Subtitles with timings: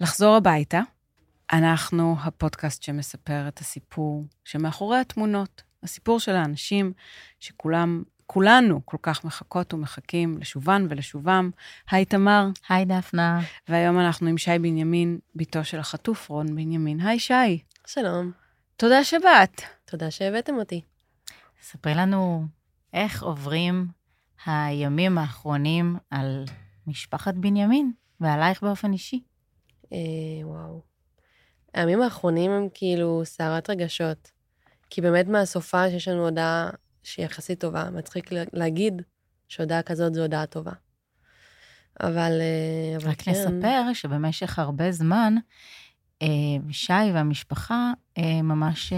[0.00, 0.80] לחזור הביתה.
[1.52, 6.92] אנחנו הפודקאסט שמספר את הסיפור שמאחורי התמונות, הסיפור של האנשים
[7.40, 11.50] שכולם, כולנו כל כך מחכות ומחכים לשובן ולשובם.
[11.90, 12.46] היי תמר.
[12.68, 13.40] היי דפנה.
[13.68, 17.00] והיום אנחנו עם שי בנימין, בתו של החטוף רון בנימין.
[17.00, 17.62] היי שי.
[17.86, 18.32] שלום.
[18.76, 19.62] תודה שבאת.
[19.84, 20.80] תודה שהבאתם אותי.
[21.62, 22.46] ספרי לנו
[22.92, 23.86] איך עוברים
[24.46, 26.44] הימים האחרונים על
[26.86, 29.29] משפחת בנימין ועלייך באופן אישי.
[29.92, 29.98] אה,
[30.42, 30.80] וואו.
[31.74, 34.30] הימים האחרונים הם כאילו סערת רגשות.
[34.90, 36.70] כי באמת מהסופה שיש לנו הודעה
[37.02, 37.90] שהיא יחסית טובה.
[37.90, 39.02] מצחיק להגיד
[39.48, 40.72] שהודעה כזאת זו הודעה טובה.
[42.00, 43.30] אבל, אה, אבל רק כן.
[43.30, 45.34] נספר שבמשך הרבה זמן,
[46.22, 46.28] אה,
[46.70, 48.92] שי והמשפחה אה, ממש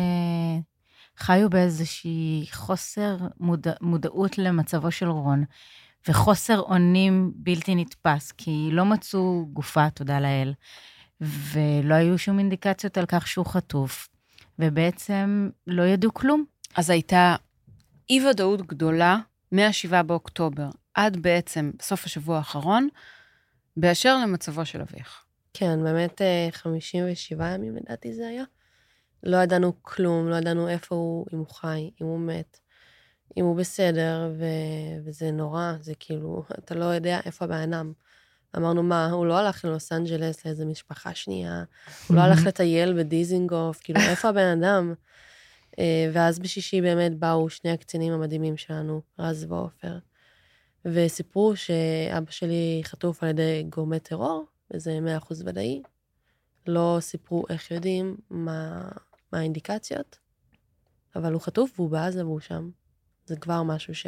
[1.16, 5.44] חיו באיזושהי חוסר מודע, מודעות למצבו של רון,
[6.08, 10.52] וחוסר אונים בלתי נתפס, כי לא מצאו גופה, תודה לאל,
[11.20, 14.08] ולא היו שום אינדיקציות על כך שהוא חטוף,
[14.58, 16.44] ובעצם לא ידעו כלום.
[16.76, 17.36] אז הייתה
[18.10, 19.18] אי-ודאות גדולה
[19.52, 22.88] מ-7 באוקטובר עד בעצם סוף השבוע האחרון,
[23.76, 25.24] באשר למצבו של אביך.
[25.54, 28.44] כן, באמת 57 אה, ימים לדעתי זה היה.
[29.22, 32.60] לא ידענו כלום, לא ידענו איפה הוא, אם הוא חי, אם הוא מת,
[33.36, 34.44] אם הוא בסדר, ו...
[35.04, 37.92] וזה נורא, זה כאילו, אתה לא יודע איפה הבן אדם.
[38.56, 41.64] אמרנו, מה, הוא לא הלך ללוס אנג'לס לאיזה משפחה שנייה,
[42.08, 44.94] הוא לא הלך לטייל בדיזינגוף, כאילו, איפה הבן אדם?
[45.78, 49.98] אה, ואז בשישי באמת באו שני הקצינים המדהימים שלנו, רז ועופר,
[50.84, 54.44] וסיפרו שאבא שלי חטוף על ידי גורמי טרור,
[54.74, 55.82] וזה 100% ודאי.
[56.66, 58.88] לא סיפרו איך יודעים, מה,
[59.32, 60.18] מה האינדיקציות,
[61.16, 62.70] אבל הוא חטוף והוא בעזה והוא שם.
[63.32, 64.06] זה כבר משהו ש...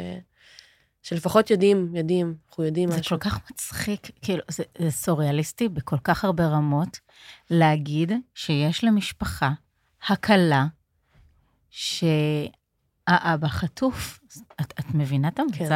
[1.01, 3.17] שלפחות יודעים, יודעים, אנחנו יודעים זה משהו.
[3.17, 6.99] זה כל כך מצחיק, כאילו, זה, זה סוריאליסטי בכל כך הרבה רמות,
[7.49, 9.51] להגיד שיש למשפחה
[10.07, 10.65] הקלה
[11.69, 14.19] שהאבא חטוף.
[14.61, 15.75] את, את מבינה את המצב כן.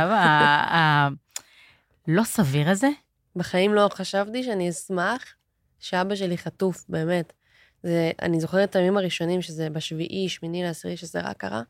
[2.08, 2.90] הלא סביר הזה?
[3.36, 5.24] בחיים לא חשבתי שאני אשמח
[5.80, 7.34] שאבא שלי חטוף, באמת.
[7.84, 11.62] זה, אני זוכרת את הימים הראשונים, שזה בשביעי, שמיני לעשירי, שזה רק קרה.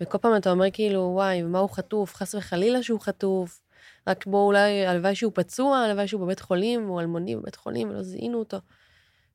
[0.00, 2.14] וכל פעם אתה אומר כאילו, וואי, מה הוא חטוף?
[2.14, 3.60] חס וחלילה שהוא חטוף.
[4.06, 8.02] רק בוא אולי, הלוואי שהוא פצוע, הלוואי שהוא בבית חולים, הוא אלמוני בבית חולים, ולא
[8.02, 8.58] זיהינו אותו.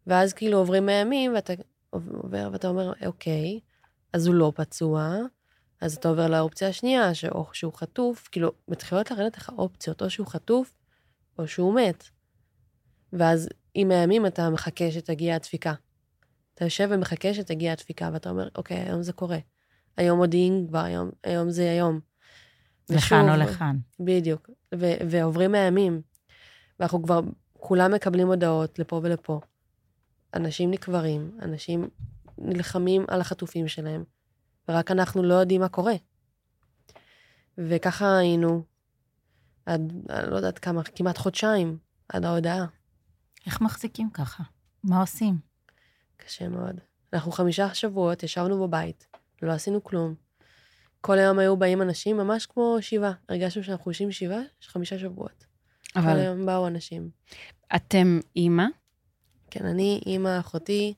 [0.08, 1.54] ואז כאילו עוברים הימים, ואתה
[1.90, 3.60] עובר ואתה אומר, אוקיי,
[4.14, 5.16] אז הוא לא פצוע,
[5.82, 10.28] אז אתה עובר לאופציה השנייה, שאו שהוא חטוף, כאילו, מתחילות לרדת לך אופציות, או שהוא
[10.28, 10.78] חטוף,
[11.40, 12.04] או שהוא מת.
[13.14, 15.74] ואז עם הימים אתה מחכה שתגיע הדפיקה.
[16.54, 19.38] אתה יושב ומחכה שתגיע הדפיקה, ואתה אומר, אוקיי, היום זה קורה.
[20.02, 22.00] היום מודיעין כבר, היום, היום זה היום.
[22.90, 23.78] לכאן או לכאן.
[24.00, 24.50] בדיוק.
[24.76, 26.02] ו- ועוברים הימים,
[26.80, 27.22] ואנחנו כבר,
[27.54, 29.40] כולם מקבלים הודעות לפה ולפה.
[30.34, 31.90] אנשים נקברים, אנשים
[32.38, 34.04] נלחמים על החטופים שלהם,
[34.70, 35.94] ורק אנחנו לא יודעים מה קורה.
[37.58, 38.64] וככה היינו
[39.66, 41.78] עד, אני לא יודעת כמה, כמעט חודשיים,
[42.10, 42.66] עד ההודעה.
[43.46, 44.44] איך מחזיקים ככה?
[44.84, 45.38] מה עושים?
[46.18, 46.80] קשה מאוד.
[47.14, 49.08] אנחנו חמישה שבועות ישבנו בבית,
[49.48, 50.16] לא עשינו כלום.
[51.02, 53.12] כל היום היו באים אנשים, ממש כמו שבעה.
[53.30, 55.46] הרגשנו שאנחנו יושבים שבעה, חמישה שבועות.
[55.96, 56.14] אבל...
[56.14, 57.10] כל היום באו אנשים.
[57.76, 58.66] אתם אימא?
[59.52, 60.94] כן, אני, אימא, אחותי.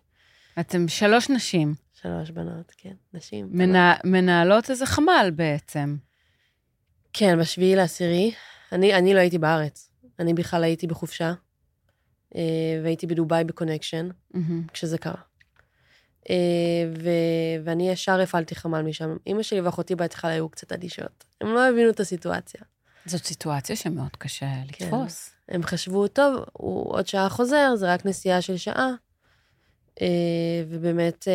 [0.59, 1.73] אתם שלוש נשים.
[2.01, 3.47] שלוש בנות, כן, נשים.
[3.51, 3.95] מנה...
[4.03, 5.95] מנהלות איזה חמ"ל בעצם.
[7.13, 8.31] כן, בשביעי לעשירי.
[8.71, 9.89] אני, אני לא הייתי בארץ.
[10.19, 11.33] אני בכלל הייתי בחופשה,
[12.35, 12.41] אה,
[12.83, 14.71] והייתי בדובאי בקונקשן, mm-hmm.
[14.73, 15.21] כשזה קרה.
[16.29, 16.35] אה,
[16.97, 17.09] ו...
[17.63, 19.17] ואני ישר הפעלתי חמ"ל משם.
[19.27, 21.23] אימא שלי ואחותי בהתחלה היו קצת אדישות.
[21.41, 22.61] הם לא הבינו את הסיטואציה.
[23.05, 24.85] זאת סיטואציה שמאוד קשה כן.
[24.85, 25.29] לתפוס.
[25.49, 28.89] הם חשבו, טוב, הוא עוד שעה חוזר, זה רק נסיעה של שעה.
[30.01, 30.07] אה,
[30.69, 31.27] ובאמת,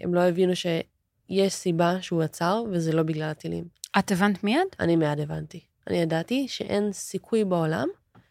[0.00, 3.64] הם לא הבינו שיש סיבה שהוא עצר, וזה לא בגלל הטילים.
[3.98, 4.66] את הבנת מיד?
[4.80, 5.60] אני מיד הבנתי.
[5.86, 7.88] אני ידעתי שאין סיכוי בעולם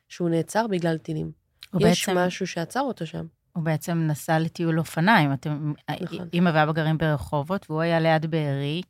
[0.08, 1.31] שהוא נעצר בגלל טילים.
[1.80, 2.18] יש בעצם...
[2.18, 3.26] משהו שעצר אותו שם.
[3.59, 5.34] הוא בעצם נסע לטיול אופניים.
[5.34, 6.28] אתם, נכון.
[6.34, 8.81] אימא ואבא גרים ברחובות, והוא היה ליד בארי,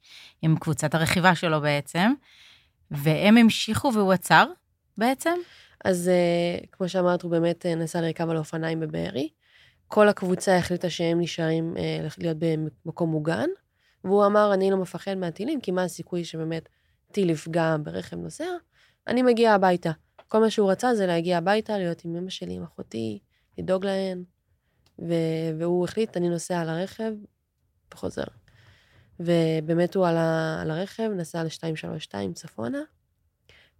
[0.42, 2.14] עם קבוצת הרכיבה שלו בעצם,
[2.92, 4.46] והם המשיכו והוא עצר
[4.98, 5.34] בעצם?
[5.86, 9.30] אז uh, כמו שאמרת, הוא באמת uh, נסע לרכב על אופניים בבארי.
[9.88, 13.50] כל הקבוצה החליטה שהם נשארים uh, להיות במקום מוגן,
[14.04, 16.70] והוא אמר, אני לא מפחד מהטילים, כי מה הסיכוי שבאמת
[17.12, 18.50] טיל יפגע ברכב נוסע?
[19.08, 19.92] אני מגיע הביתה.
[20.28, 23.20] כל מה שהוא רצה זה להגיע הביתה, להיות עם אמא שלי, עם אחותי,
[23.58, 24.24] לדאוג להן.
[25.02, 27.14] ו- והוא החליט, אני נוסע על הרכב
[27.94, 28.24] וחוזר.
[29.20, 32.82] ובאמת הוא על, ה- על הרכב, נסע ל-232 צפונה,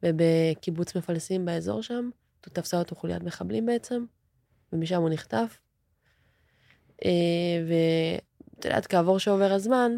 [0.04, 2.10] ובקיבוץ מפלסים באזור שם,
[2.42, 4.06] תפסה אותו חוליית מחבלים בעצם,
[4.74, 5.60] ומשם הוא נחטף.
[7.06, 7.10] אה,
[7.68, 9.92] ואת יודעת, כעבור שעובר הזמן,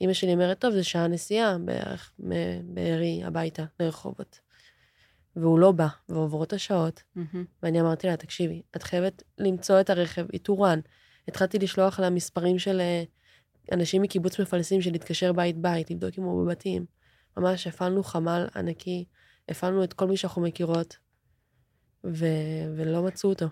[0.00, 4.40] אימא שלי אומרת, טוב, זה שעה נסיעה בערך מבארי הביתה, לרחובות.
[5.40, 7.44] והוא לא בא, ועוברות השעות, מהמם.
[7.62, 10.80] ואני אמרתי לה, תקשיבי, את חייבת למצוא את הרכב, איתורן.
[11.28, 13.02] התחלתי לשלוח לה מספרים של אה,
[13.72, 16.84] אנשים מקיבוץ מפלסים של להתקשר בית-בית, לבדוק אם הוא בבתים.
[17.36, 19.04] ממש הפעלנו חמ"ל ענקי,
[19.48, 20.96] הפעלנו את כל מי שאנחנו מכירות,
[22.04, 22.26] ו...
[22.76, 23.46] ולא מצאו אותו.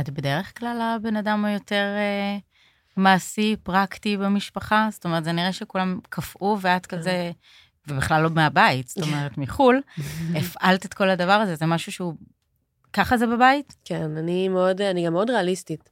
[0.00, 2.38] את בדרך כלל הבן אדם היותר אה,
[2.96, 4.88] מעשי, פרקטי במשפחה?
[4.90, 7.32] זאת אומרת, זה נראה שכולם קפאו ואת כזה,
[7.90, 9.80] ובכלל לא מהבית, זאת אומרת, מחו"ל,
[10.38, 12.14] הפעלת את כל הדבר הזה, זה משהו שהוא...
[12.92, 13.76] ככה זה בבית?
[13.84, 15.90] כן, אני מאוד, אני גם מאוד ריאליסטית.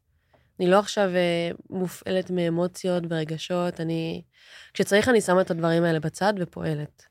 [0.60, 4.22] אני לא עכשיו אה, מופעלת מאמוציות ורגשות, אני...
[4.74, 7.02] כשצריך אני שמה את הדברים האלה בצד ופועלת.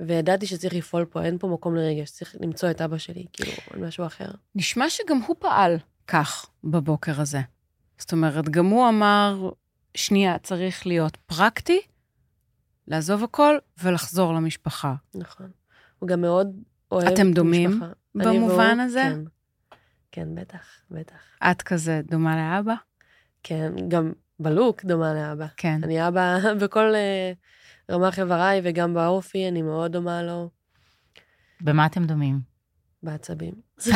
[0.00, 3.86] וידעתי שצריך לפעול פה, אין פה מקום לרגש, צריך למצוא את אבא שלי, כאילו, על
[3.86, 4.30] משהו אחר.
[4.54, 5.76] נשמע שגם הוא פעל
[6.06, 7.40] כך בבוקר הזה.
[7.98, 9.50] זאת אומרת, גם הוא אמר,
[9.94, 11.80] שנייה, צריך להיות פרקטי,
[12.88, 14.94] לעזוב הכל ולחזור למשפחה.
[15.14, 15.50] נכון.
[15.98, 16.56] הוא גם מאוד
[16.92, 17.86] אוהב אתם דומים משפחה.
[18.16, 19.02] אני במובן והוא, הזה?
[19.02, 19.20] כן.
[20.12, 21.14] כן, בטח, בטח.
[21.50, 22.74] את כזה דומה לאבא?
[23.42, 25.46] כן, גם בלוק דומה לאבא.
[25.56, 25.80] כן.
[25.82, 27.32] אני אבא בכל אה,
[27.90, 30.50] רמ"ח איבריי, וגם באופי, אני מאוד דומה לו,
[31.60, 32.40] במה אתם דומים?
[33.02, 33.54] בעצבים.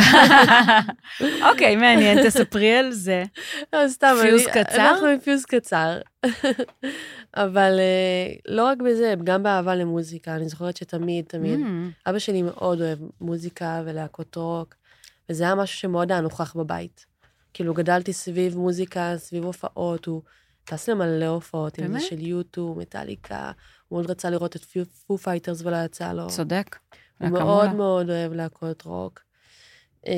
[1.50, 3.24] אוקיי, מעניין, תספרי על זה.
[3.72, 4.90] לא, סתם, פיוז אני- קצר?
[4.90, 6.00] אנחנו עם פיוז קצר.
[7.36, 12.42] אבל אה, לא רק בזה, גם באהבה למוזיקה, אני זוכרת שתמיד, תמיד, Mm, אבא שלי
[12.42, 14.74] מאוד אוהב מוזיקה ולהקות רוק,
[15.28, 17.06] וזה היה משהו שמאוד היה נוכח בבית.
[17.54, 20.22] כאילו, גדלתי סביב מוזיקה, סביב הופעות, הוא
[20.64, 22.02] טס למלא הופעות, אם זה באמת?
[22.02, 23.52] של U2, Metallica,
[23.88, 24.64] הוא מאוד רצה לראות את
[25.06, 26.26] Foo Fighters ולא יצא לו.
[26.28, 26.76] צודק.
[27.20, 27.72] הוא מאוד.
[27.72, 29.20] מאוד אוהב להקות רוק.
[30.06, 30.12] אה,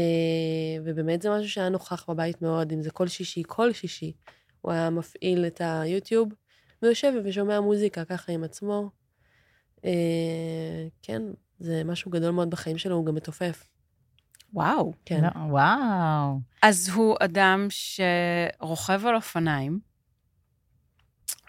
[0.85, 4.12] ובאמת זה משהו שהיה נוכח בבית מאוד, אם זה כל שישי, כל שישי.
[4.61, 6.29] הוא היה מפעיל את ה YouTube,
[6.83, 8.91] ויושב ושומע מוזיקה ככה עם עצמו.
[9.85, 11.23] אה, כן,
[11.59, 13.67] זה משהו גדול מאוד בחיים שלו, הוא גם מתופף.
[14.53, 14.93] וואו.
[15.05, 15.21] כן.
[15.25, 16.41] לא, וואו.
[16.62, 19.81] אז הוא אדם שרוכב על אופניים,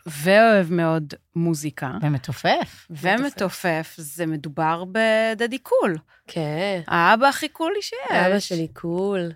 [0.05, 2.87] ואוהב מאוד מוזיקה, ומתופף.
[2.89, 5.97] ומתופף, זה מדובר בדדי קול.
[6.27, 7.97] כן, האבא הכי קולי שיש.
[8.11, 9.31] אבא שלי קול.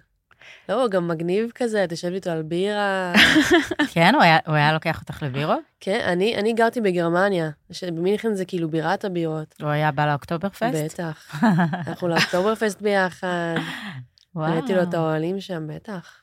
[0.70, 3.14] לא, הוא גם מגניב כזה, תשב איתו על בירה.
[3.94, 5.60] כן, הוא היה- הוא היה לוקח אותך לבירות?
[5.80, 9.56] כן, אני, אני גרתי בגרמניה, שבמינכן זה כאילו בירת הבירות.
[9.62, 10.64] הוא היה בא לאוקטוברפסט?
[10.94, 11.42] בטח.
[11.88, 13.56] אנחנו לאוקטוברפסט ביחד.
[14.36, 14.54] וואו.
[14.54, 16.22] ראיתי לו את האוהלים שם, בטח.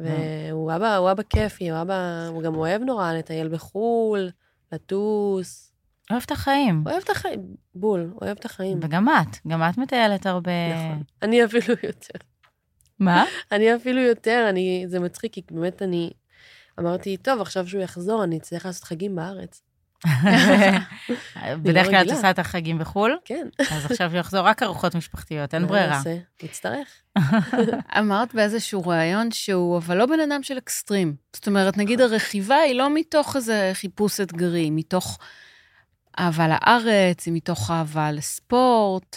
[0.00, 1.94] והוא אבא, הוא אבא כיפי, הוא אבא,
[2.28, 4.30] הוא גם אוהב נורא לטייל בחו"ל,
[4.72, 5.70] לטוס.
[6.10, 6.82] אוהב את החיים.
[6.86, 7.40] אוהב את החיים,
[7.74, 8.78] בול, אוהב את החיים.
[8.82, 10.50] וגם את, גם את מטיילת הרבה.
[10.74, 11.02] נכון.
[11.22, 12.18] אני אפילו יותר.
[13.04, 13.24] מה?
[13.52, 16.10] אני אפילו יותר, אני, זה מצחיק, כי באמת אני
[16.80, 19.62] אמרתי, טוב, עכשיו שהוא יחזור, אני אצטרך לעשות חגים בארץ.
[21.62, 22.10] בדרך כלל את.
[22.10, 23.48] עושה את החגים בחו"ל, כן.
[23.70, 25.86] אז עכשיו הוא יחזור רק ארוחות משפחתיות, אין מה ברירה.
[25.86, 26.16] נעשה?
[26.42, 26.88] נצטרך.
[27.98, 31.14] אמרת באיזשהו ראיון שהוא, אבל לא בן אדם של אקסטרים.
[31.32, 35.18] זאת אומרת, נגיד הרכיבה היא לא מתוך איזה חיפוש אתגרי, מתוך
[36.18, 39.16] אהבה לארץ, היא מתוך אהבה לספורט.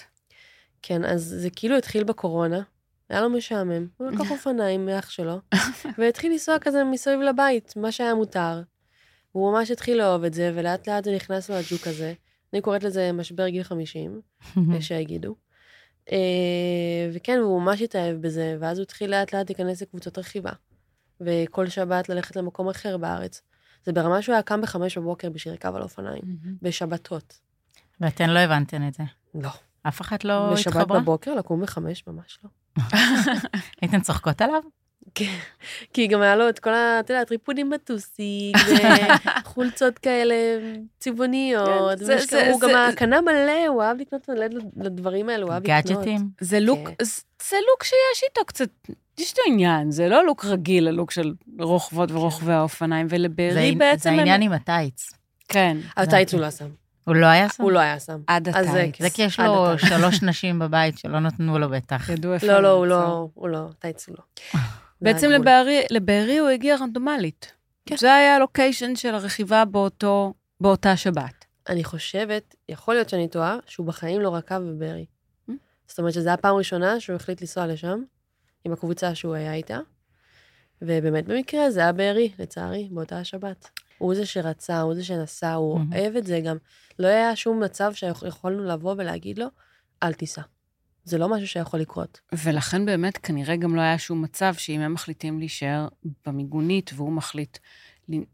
[0.81, 2.61] כן, אז זה כאילו התחיל בקורונה,
[3.09, 3.87] היה לו משעמם.
[3.97, 5.39] הוא לקח אופניים מאח שלו,
[5.97, 8.61] והתחיל לנסוע כזה מסביב לבית, מה שהיה מותר.
[9.31, 12.13] הוא ממש התחיל לאהוב את זה, ולאט לאט זה נכנס לו הג'וק הזה.
[12.53, 14.21] אני קוראת לזה משבר גיל 50,
[14.77, 15.35] יש שיגידו.
[16.11, 20.51] אה, וכן, הוא ממש התאהב בזה, ואז הוא התחיל לאט לאט להיכנס לקבוצות רכיבה.
[21.21, 23.41] וכל שבת ללכת למקום אחר בארץ.
[23.83, 26.21] זה ברמה שהוא היה קם בחמש בבוקר בשביל לרכב על אופניים,
[26.61, 27.39] בשבתות.
[28.01, 29.03] ואתן לא הבנתן את זה.
[29.35, 29.49] לא.
[29.87, 30.99] אף אחת לא בשבת התחברה?
[30.99, 32.49] בבוקר לקום בחמש, ממש לא.
[33.81, 34.61] הייתן צוחקות עליו?
[35.15, 35.37] כן,
[35.93, 36.99] כי גם היה לו את כל ה...
[36.99, 38.55] אתה יודע, טריפודים בטוסיק,
[39.43, 40.35] וחולצות כאלה
[40.99, 41.99] צבעוניות.
[41.99, 44.45] כן, זה- זה- הוא גם זה- קנה מלא, הוא אהב לקנות מלא
[44.77, 45.85] לדברים האלו, הוא אהב לקנות.
[45.85, 46.29] גאדג'טים?
[46.41, 47.05] זה look, כן.
[47.05, 48.69] זה, זה look שיש איתו קצת,
[49.19, 53.71] יש לו עניין, זה לא look רגיל, ה look של רוכבות ורוכבי האופניים, זה ולבארי
[53.71, 54.09] זה בעצם...
[54.09, 55.09] הם- העניין עם הטייץ.
[55.47, 56.67] כן, הטייץ הוא לא שם.
[57.07, 57.63] הוא לא היה שם?
[57.63, 58.19] הוא לא היה שם.
[58.27, 59.01] עד אז זה- הטייץ.
[59.01, 59.89] זה כי יש לו הטייץ.
[59.89, 62.09] שלוש נשים בבית שלא נתנו לו בטח.
[62.09, 62.85] ידעו איפה לא, לא, הוא.
[62.85, 64.23] לא, הוא לא, טייץ הוא לא.
[65.01, 65.35] בעצם זה הגבול.
[65.41, 67.51] לבארי, לבארי הוא הגיע רנדומלית.
[67.85, 67.97] כן.
[67.97, 71.45] זה היה הלוקיישן של הרכיבה באותו, באותה שבת.
[71.69, 75.05] אני חושבת, יכול להיות שאני טועה, שהוא בחיים לא רקב בברי.
[75.49, 75.53] Mm.
[75.87, 77.99] זאת אומרת שזו הפעם הראשונה שהוא החליט לנסוע לשם,
[78.65, 79.77] עם הקבוצה שהוא היה איתה,
[80.81, 83.69] ובאמת במקרה זה היה בארי, לצערי, באותה השבת.
[83.97, 85.95] הוא זה שרצה, הוא זה שנסע, הוא Mhm.
[85.95, 86.57] אוהב את זה גם.
[86.99, 89.45] לא היה שום מצב שיכולנו לבוא ולהגיד לו,
[90.03, 90.41] אל תיסע.
[91.03, 92.19] זה לא משהו שיכול לקרות.
[92.45, 95.87] ולכן באמת כנראה גם לא היה שום מצב שאם הם מחליטים להישאר
[96.25, 97.57] במיגונית והוא מחליט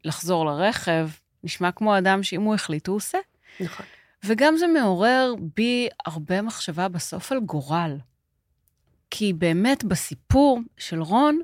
[0.05, 1.09] לחזור לרכב,
[1.43, 3.17] נשמע כמו אדם שאם הוא החליט, הוא עושה.
[3.59, 3.85] נכון.
[4.25, 7.97] וגם זה מעורר בי הרבה מחשבה בסוף על גורל.
[9.09, 11.39] כי באמת בסיפור של רון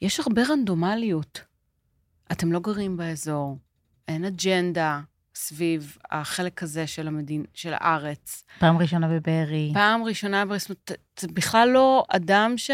[0.00, 1.40] יש הרבה רנדומליות.
[2.32, 3.58] אתם לא גרים באזור,
[4.08, 5.00] אין אג'נדה
[5.34, 8.44] סביב החלק הזה של, המדין, של הארץ.
[8.58, 9.70] פעם ראשונה בבארי.
[9.74, 12.70] פעם ראשונה, זאת אומרת, זה בכלל לא אדם ש...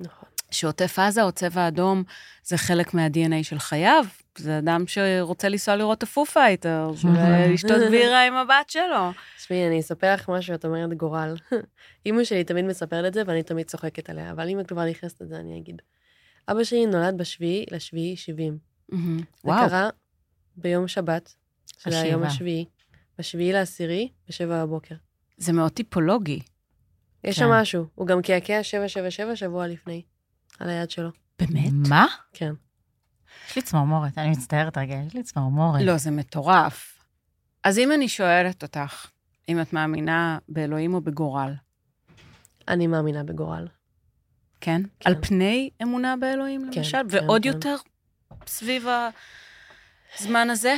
[0.00, 0.28] נכון.
[0.50, 2.02] שעוטף עזה או צבע אדום
[2.44, 4.04] זה חלק מה-DNA של חייו.
[4.38, 9.12] זה אדם שרוצה לנסוע לראות את ה Foo Fighters, ולשתות בירה עם הבת שלו.
[9.36, 11.34] תשמעי, אני אספר לך משהו, את אומרת גורל.
[12.06, 15.20] אימא שלי תמיד מספרת את זה, ואני תמיד צוחקת עליה, אבל אם את כבר נכנסת
[15.20, 15.82] לזה, אני אגיד.
[16.48, 18.75] אבא שלי נולד בשביעי לשביעי 70.
[18.88, 19.18] מהמם.
[19.18, 19.88] זה וואו, קרה
[20.56, 21.34] ביום שבת,
[21.78, 22.22] שזה היום.
[22.22, 22.64] השביעי,
[23.18, 24.94] בשביעי לעשירי, בשבע בבוקר.
[25.36, 26.40] זה מאוד טיפולוגי.
[27.24, 27.44] יש כן.
[27.44, 30.02] שם משהו, הוא גם קעקע 777 שבוע לפני,
[30.58, 31.10] על היד שלו.
[31.38, 31.88] באמת?
[31.88, 32.06] מה?
[32.32, 32.52] כן.
[33.48, 35.82] יש לי צמרמורת, אני מצטערת רגע, יש לי צמרמורת.
[35.82, 37.04] לא, זה מטורף.
[37.64, 39.10] אז אם אני שואלת אותך,
[39.48, 41.54] אם את מאמינה באלוהים או בגורל,
[42.68, 43.66] אני מאמינה בגורל.
[44.60, 44.82] כן?
[45.00, 45.10] כן.
[45.10, 46.98] על פני אמונה באלוהים, כן, למשל?
[46.98, 47.48] כן, ועוד כן.
[47.48, 47.76] יותר
[48.46, 48.86] סביב
[50.18, 50.74] הזמן הזה?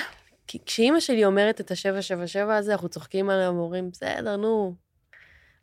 [0.47, 4.75] כי כשאימא שלי אומרת את ה-777 הזה, אנחנו צוחקים עליה ואומרים, בסדר, נו.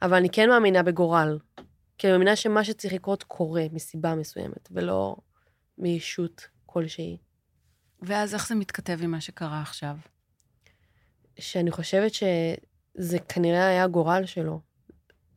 [0.01, 1.39] אבל אני כן מאמינה בגורל.
[1.97, 5.15] כי אני מאמינה שמה שצריך לקרות קורה מסיבה מסוימת, ולא
[5.77, 7.17] מישות כלשהי.
[8.01, 9.97] ואז איך זה מתכתב עם מה שקרה עכשיו?
[11.39, 14.61] שאני חושבת שזה כנראה היה הגורל שלו,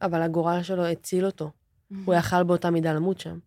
[0.03, 1.51] אבל הגורל שלו הציל אותו.
[2.05, 3.39] הוא יכל באותה מידה למות שם.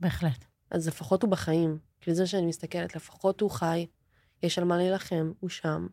[0.00, 0.49] בהחלט.
[0.70, 1.78] אז לפחות הוא בחיים.
[2.00, 3.86] כאילו זה שאני מסתכלת, לפחות הוא חי,
[4.42, 5.86] יש על מה להילחם, הוא שם.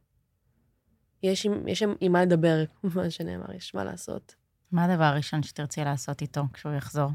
[1.24, 2.63] יש יש עם, עם מה לדבר,
[2.96, 4.36] מה שנאמר, יש מה לעשות.
[4.72, 7.12] מה הדבר הראשון שתרצי לעשות איתו כשהוא יחזור?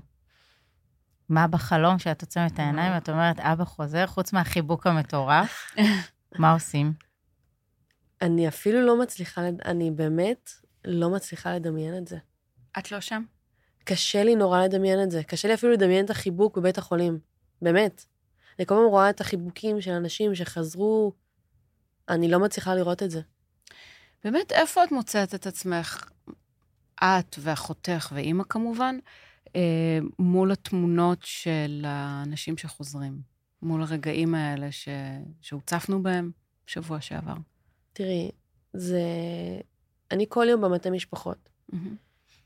[1.28, 5.74] מה בחלום שאת עוצמת את העיניים ואת אומרת, אבא חוזר, חוץ מהחיבוק המטורף,
[6.38, 6.92] מה עושים?
[8.22, 9.60] אני אפילו לא מצליחה, לד...
[9.64, 10.50] אני באמת
[10.84, 12.18] לא מצליחה לדמיין את זה.
[12.78, 13.22] את לא שם?
[13.84, 15.22] קשה לי נורא לדמיין את זה.
[15.22, 17.18] קשה לי אפילו לדמיין את החיבוק בבית החולים.
[17.62, 18.04] באמת.
[18.58, 21.12] אני כל הזמן רואה את החיבוקים של אנשים שחזרו,
[22.08, 23.20] אני לא מצליחה לראות את זה.
[24.24, 26.10] באמת, איפה את מוצאת את עצמך,
[26.94, 28.98] את ואחותך ואימא כמובן,
[29.56, 33.20] אה, מול התמונות של האנשים שחוזרים?
[33.62, 34.88] מול הרגעים האלה ש...
[35.40, 36.30] שהוצפנו בהם
[36.66, 37.34] בשבוע שעבר.
[37.92, 38.30] תראי,
[38.72, 39.02] זה...
[40.10, 41.48] אני כל יום במטה משפחות.
[41.68, 41.96] מהמם.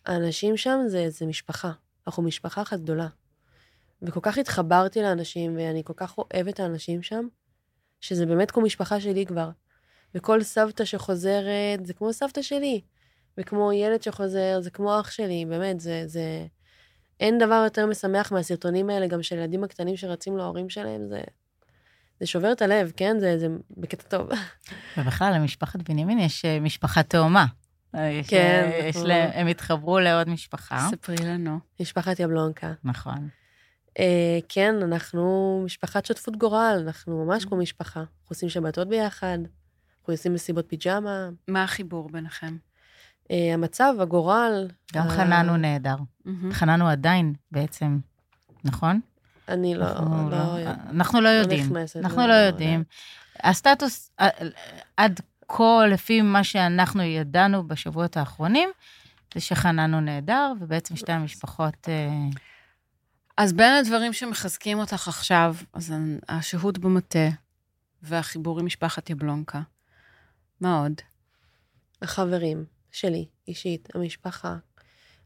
[0.06, 1.73] האנשים שם זה, זה משפחה.
[2.06, 3.08] אנחנו משפחה אחת גדולה.
[4.03, 7.26] וכל כך התחברתי לאנשים, ואני כל כך אוהבת את האנשים שם,
[8.00, 9.50] שזה באמת כמו משפחה שלי כבר.
[10.15, 12.81] וכל סבתא שחוזרת, זה כמו סבתא שלי.
[13.38, 16.03] וכמו ילד שחוזר, זה כמו אח שלי, באמת, זה...
[16.07, 16.47] זה...
[17.21, 21.21] אין דבר יותר משמח מהסרטונים האלה, גם של ילדים הקטנים שרצים להורים שלהם, זה...
[22.21, 23.17] זה שובר את הלב, כן?
[23.21, 24.29] זה, זה בקטע טוב.
[24.99, 27.47] ובכלל, למשפחת בנימין יש אה, משפחה תאומה.
[27.95, 30.88] אה, יש, כן, אה, יש אנחנו- להם- הם התחברו לעוד משפחה.
[30.91, 31.59] ספרי לנו.
[31.81, 32.73] משפחת יבלונקה.
[32.85, 33.29] נכון.
[33.99, 38.00] אה, כן, אנחנו משפחת שותפות גורל, אנחנו ממש כמו משפחה.
[38.00, 39.38] אנחנו עושים שבתות ביחד,
[40.00, 41.29] אנחנו עושים מסיבות פיג'מה.
[41.49, 42.57] מה החיבור ביניכם?
[43.31, 44.69] אה, המצב, הגורל...
[44.93, 45.97] גם אה, חנן הוא נהדר.
[46.25, 46.53] מהמם.
[46.53, 47.99] חנן הוא עדיין בעצם,
[48.65, 49.00] נכון?
[49.49, 49.87] אני לא...
[49.88, 51.65] אנחנו לא, לא- אנחנו לא יודעים.
[51.65, 52.85] נכנסת אנחנו לא לא יודעים.
[53.43, 54.29] הסטטוס, אה,
[54.97, 58.69] עד כה, לפי מה שאנחנו ידענו בשבועות האחרונים,
[59.35, 61.88] זה שחנן הוא נהדר, ובעצם שתי המשפחות...
[61.88, 62.09] אה,
[63.37, 65.95] אז בין הדברים שמחזקים אותך עכשיו, אז
[66.28, 67.28] השהות במטה
[68.02, 69.61] והחיבור עם משפחת יבלונקה.
[70.61, 70.93] מה עוד?
[72.02, 74.57] החברים שלי, אישית, המשפחה,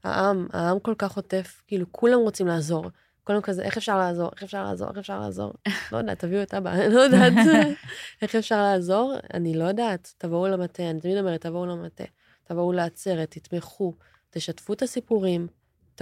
[0.05, 2.90] העם, העם כל כך עוטף, כאילו, כולם רוצים לעזור.
[3.25, 4.31] כולם כזה, איך אפשר לעזור?
[4.35, 4.88] איך אפשר לעזור?
[4.88, 5.52] איך אפשר לעזור?
[5.93, 7.33] לא יודעת, תביאו את אבא, אני לא יודעת.
[8.23, 9.14] איך אפשר לעזור?
[9.35, 10.14] אני לא יודעת.
[10.19, 12.05] תבואו למטה, אני תמיד אומרת, תבואו למטה.
[12.45, 13.95] תבואו לעצרת, תתמכו,
[14.31, 15.47] תשתפו את הסיפורים,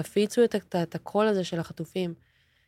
[0.02, 2.14] תפיצו את, את, את הקול הזה של החטופים.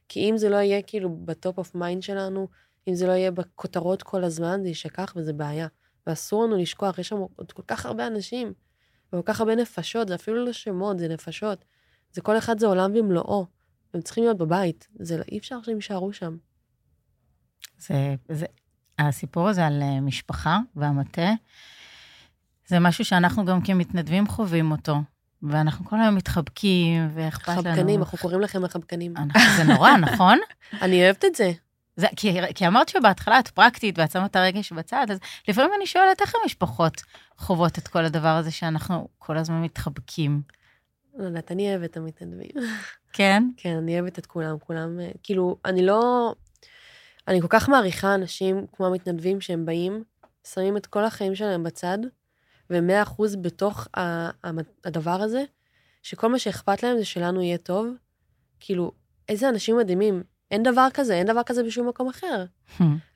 [0.09, 2.49] כי אם זה לא יהיה כאילו ב top of mind שלנו,
[2.89, 5.67] אם זה לא יהיה בכותרות כל הזמן, זה יישכח וזה בעיה.
[6.07, 8.53] ואסור לנו לשכוח, יש שם עוד כל כך הרבה אנשים,
[9.09, 11.65] וכל כך הרבה נפשות, זה אפילו לא שמות, זה נפשות.
[12.13, 13.47] זה כל אחד זה עולם ומלואו.
[13.95, 16.37] הם צריכים להיות בבית, זה לא, אי אפשר שהם יישארו שם.
[17.79, 18.47] זה, זה,
[18.99, 21.31] הסיפור הזה על אה, משפחה והמטה,
[22.67, 24.97] זה משהו שאנחנו גם כמתנדבים חווים אותו,
[25.43, 27.63] ואנחנו כל היום מתחבקים, ואכפת לנו.
[27.63, 29.15] חבקנים, אנחנו קוראים לכם החבקנים.
[29.57, 30.39] זה נורא, נכון?
[30.83, 31.53] אני אוהבת את זה.
[31.97, 35.19] זה, כי, כי אמרת שבהתחלה את פרקטית ואת שמה את הרגש בצד, אז
[35.49, 37.03] לפעמים אני שואלת איך המשפחות
[37.37, 40.43] חוות את כל הדבר הזה שאנחנו כל הזמן מתחבקים.
[41.17, 42.51] לא יודעת, אני אוהבת את המתנדבים.
[43.13, 43.43] כן?
[43.57, 46.35] כן, אני אוהבת את כולם, כולם, אה, כאילו, אני לא...
[47.29, 50.05] אני כל כך מעריכה אנשים כמו המתנדבים שהם באים,
[50.47, 51.99] שמים את כל החיים שלהם בצד,
[52.71, 54.01] ומאה אחוז בתוך ה-
[54.47, 54.51] ה-
[54.85, 55.45] הדבר הזה,
[56.03, 57.87] שכל מה שאכפת להם זה שלנו יהיה טוב.
[58.61, 58.93] כאילו,
[59.29, 60.23] איזה אנשים מדהימים.
[60.51, 62.45] אין דבר כזה, אין דבר כזה בשום מקום אחר.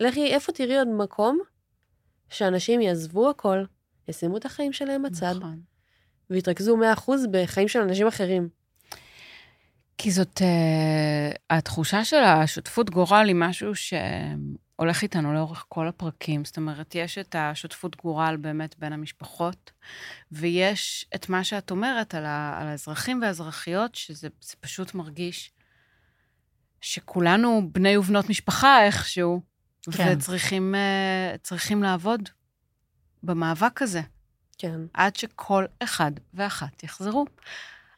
[0.00, 1.38] לכי, איפה תראי עוד מקום
[2.30, 3.64] שאנשים יעזבו הכל,
[4.08, 5.60] ישימו את החיים שלהם בצד, נכון.
[6.30, 8.48] ויתרכזו 100% בחיים של אנשים אחרים.
[9.98, 13.74] כי זאת, uh, התחושה של השותפות גורל היא משהו
[14.76, 16.44] שהולך איתנו לאורך כל הפרקים.
[16.44, 19.70] זאת אומרת, יש את השותפות גורל באמת בין המשפחות,
[20.32, 25.50] ויש את מה שאת אומרת על, ה, על האזרחים והאזרחיות, שזה זה פשוט מרגיש
[26.80, 29.40] שכולנו בני ובנות משפחה איכשהו,
[29.92, 30.14] כן.
[30.16, 30.74] וצריכים
[31.42, 32.28] צריכים לעבוד
[33.22, 34.00] במאבק הזה.
[34.58, 34.80] כן.
[34.94, 37.24] עד שכל אחד ואחת יחזרו.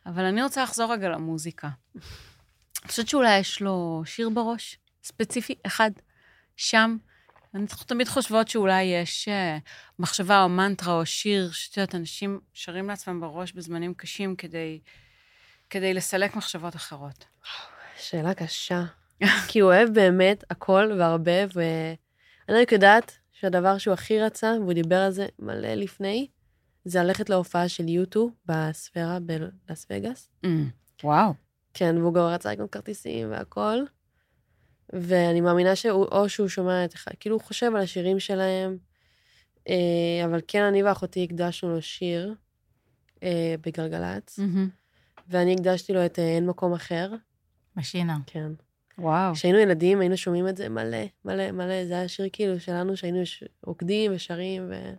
[0.06, 1.68] אבל אני רוצה לחזור רגע למוזיקה.
[1.95, 5.90] אני חושבת שאולי יש לו שיר בראש, ספציפי, אחד,
[6.56, 6.96] שם.
[7.54, 9.62] אנחנו תמיד חושבות שאולי יש uh,
[9.98, 14.80] מחשבה או מנטרה או שיר, שאת יודעת, אנשים שרים לעצמם בראש בזמנים קשים כדי,
[15.70, 17.25] כדי לסלק מחשבות אחרות.
[17.98, 18.84] שאלה קשה.
[19.48, 24.96] כי הוא אוהב באמת הכל והרבה, ואני רק יודעת שהדבר שהוא הכי רצה, והוא דיבר
[24.96, 26.28] על זה מלא לפני,
[26.84, 30.28] זה ללכת להופעה של יוטו בספירה בלאס וגאס.
[30.44, 30.48] Mm,
[31.04, 31.34] וואו.
[31.75, 33.78] כן, והוא גם רצה לקנות כרטיסים והכל.
[34.93, 38.76] ואני מאמינה שהוא, או שהוא שומע את אחד, כאילו הוא חושב על השירים שלהם,
[39.69, 42.35] אה, אבל כן, אני ואחותי הקדשנו לו שיר
[43.23, 44.69] אה, בגלגלצ, מהמם.
[45.28, 47.12] ואני הקדשתי לו את אה, אין מקום אחר,
[47.76, 48.16] משינה.
[48.26, 48.52] כן.
[48.99, 49.35] וואו.
[49.35, 53.23] כשהיינו ילדים היינו שומעים את זה מלא, מלא, מלא, זה היה שיר כאילו שלנו שהיינו
[53.62, 54.93] רוקדים ושרים ו...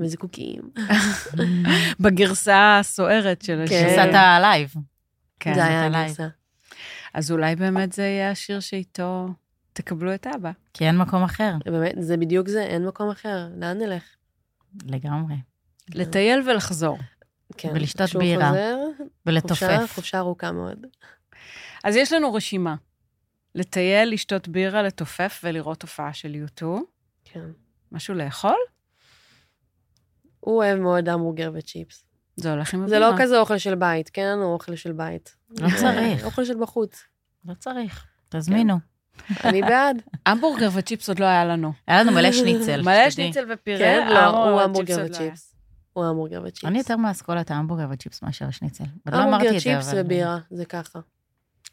[0.00, 0.60] עם זיקוקים.
[2.00, 3.64] בגרסה הסוערת של.
[3.68, 3.82] כן.
[3.82, 4.74] גרסת ה live.
[5.40, 5.54] כן.
[5.54, 5.86] זה היה.
[5.86, 6.28] הגרסה.
[7.14, 9.28] אז אולי באמת זה יהיה השיר שאיתו
[9.72, 10.50] תקבלו את אבא.
[10.74, 11.52] כי אין מקום אחר.
[11.64, 14.02] באמת, זה בדיוק זה, אין מקום אחר, לאן נלך?
[14.84, 15.34] לגמרי.
[15.94, 16.98] לטייל ולחזור.
[17.56, 17.70] כן.
[17.74, 18.48] ולשתות בירה.
[18.48, 19.94] חוזר, חופשה, ולתופף.
[19.94, 20.86] חופשה ארוכה מאוד.
[21.84, 22.76] אז יש לנו רשימה.
[23.54, 26.80] לטייל, לשתות בירה, לתופף ולראות הופעה של U2.
[27.24, 27.50] כן.
[27.92, 28.56] משהו לאכול?
[30.40, 32.04] הוא אוהב מאוד המבורגר וצ'יפס.
[32.40, 33.10] זה הולך עם זה הבירה.
[33.10, 35.36] לא כזה אוכל של בית, כן לנו אוכל של בית.
[35.58, 36.24] לא זה צריך.
[36.24, 37.02] אוכל של בחוץ.
[37.44, 38.06] לא צריך.
[38.28, 38.74] תזמינו.
[39.44, 40.02] אני בעד.
[40.26, 41.72] המבורגר וצ'יפס עוד לא היה לנו.
[41.86, 42.82] היה לנו מלא שניצל.
[42.82, 43.10] מלא.
[43.10, 45.06] שניצל ופירה, כן, לא, הוא המבורגר לא.
[45.06, 45.54] וצ'יפס.
[45.92, 46.64] הוא המבורגר וצ'יפס.
[46.64, 48.84] אני יותר מאסכולת ההמבורגר וצ'יפס מאשר שניצל.
[49.06, 49.92] עוד לא אמרתי המבורגר זה, צ'יפס.
[49.96, 50.98] ובירה, זה ככה.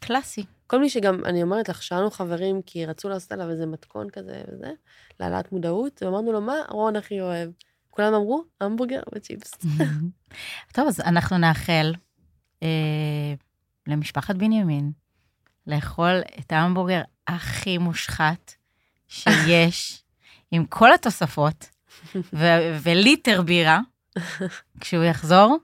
[0.00, 0.44] קלאסי.
[0.66, 4.42] כל מי שגם, אני אומרת לך, שאלנו חברים, כי רצו לעשות עליו איזה מתכון כזה
[4.52, 4.70] וזה,
[5.20, 7.50] להעלאת מודעות, ואמרנו לו, מה רון הכי אוהב?
[7.96, 9.54] כולם אמרו, המבורגר וצ'יפס.
[10.74, 11.94] טוב, אז אנחנו נאחל
[12.62, 13.34] אה,
[13.86, 14.92] למשפחת בנימין
[15.66, 18.52] לאכול את ההמבורגר הכי מושחת
[19.08, 20.02] שיש,
[20.52, 21.70] עם כל התוספות,
[22.14, 23.80] ו- וליטר בירה,
[24.80, 25.56] כשהוא יחזור,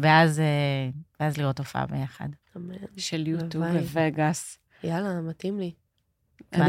[0.00, 0.90] ואז, אה,
[1.20, 2.28] ואז לראות הופעה ביחד.
[2.56, 2.74] אמן.
[2.96, 3.84] של יוטו הלוואי.
[3.84, 4.58] בווגאס.
[4.84, 5.72] יאללה, מתאים לי.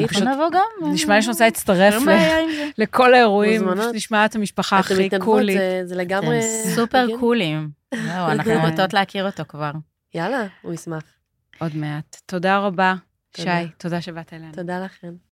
[0.07, 0.91] פשוט, נבוא גם.
[0.93, 2.69] נשמע לי שאני רוצה להצטרף אין ל- בעיה עם זה.
[2.77, 5.57] לכל האירועים, נשמע את המשפחה הכי קולית.
[5.83, 6.39] זה- לגמרי...
[6.39, 7.05] אתם סופר.
[7.19, 7.69] קולים.
[7.93, 8.65] זהו, אנחנו כן.
[8.71, 9.71] רוצות להכיר אותו כבר.
[10.15, 11.03] יאללה, הוא ישמח.
[11.59, 12.21] עוד מעט.
[12.25, 12.95] תודה רבה.
[13.37, 14.51] שי, תודה שבאת אלינו.
[14.53, 15.13] תודה לכם.